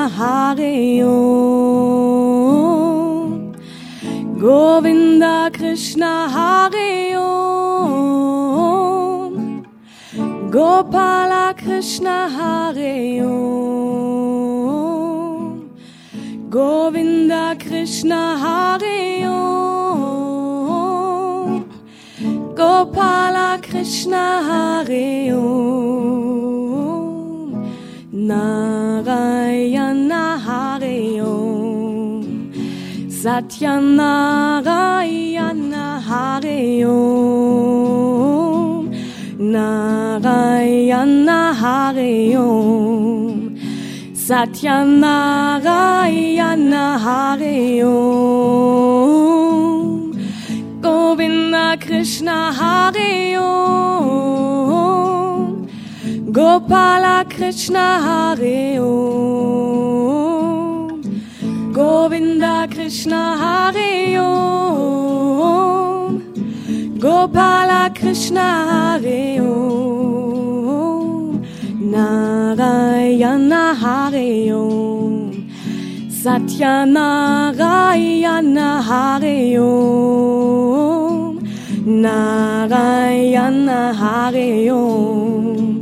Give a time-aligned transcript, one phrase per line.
[0.09, 1.79] Hari Om
[4.37, 7.29] Govinda Krishna Hari Om
[10.51, 14.09] Gopala Krishna Hare Om.
[16.49, 21.69] Govinda Krishna Hare Om.
[22.55, 27.53] Gopala Krishna Hare Om.
[28.11, 32.23] Narayana Hare Om.
[33.07, 38.89] Satyanarayana Hare Om.
[39.37, 39.98] Narayana
[41.53, 43.55] Hare Om
[44.13, 50.13] Satyanarayana Hare Om
[50.81, 53.67] Govinda Krishna Hare Om
[56.31, 61.01] Gopala Krishna Hare Om
[61.73, 63.98] Govinda Krishna Hare
[66.99, 71.39] Gopala Krishna Hare Om
[71.93, 75.31] Narayana Hare Om
[76.09, 81.39] Satyanarayana Hare Om
[82.03, 85.81] Narayana Hare Om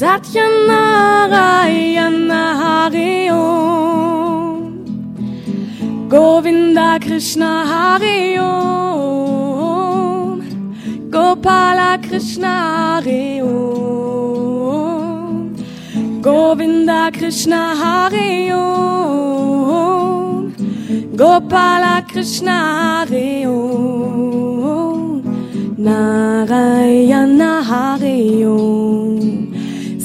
[0.00, 4.62] Satyanarayana Hare Om
[6.08, 9.37] Govinda Krishna Hare Om
[11.28, 12.52] Gopala Krishna
[13.04, 14.32] Hare Om.
[16.22, 20.54] Govinda Krishna Hare Om.
[21.14, 25.22] Gopala Krishna Hare Om.
[25.76, 29.20] Narayana Hare Om.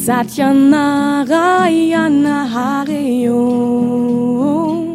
[0.06, 4.88] Satyanarayana Hare Om.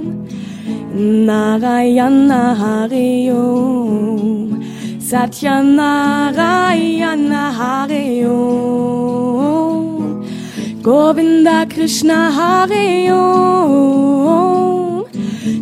[1.24, 4.47] Narayana Hare Om
[5.08, 10.20] Satyanarayana Hare Om
[10.82, 15.06] Govinda Krishna Hare Om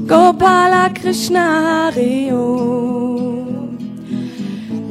[0.04, 2.30] Gopala Krishna Hare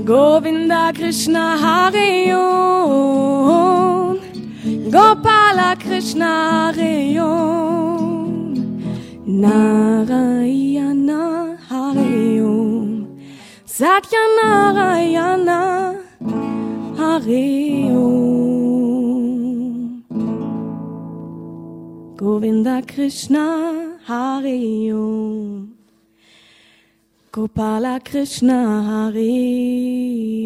[0.06, 4.20] Govinda Krishna Hare Om
[4.90, 8.56] Gopala Krishna Hare Om
[13.78, 15.62] Satyanarayana
[16.96, 19.36] Hare Om.
[22.16, 24.60] Govinda Krishna Hare
[27.34, 30.45] Gopala Krishna Hare